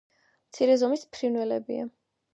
მცირე 0.53 0.77
ზომის 0.83 1.05
ფრინველებია. 1.17 1.89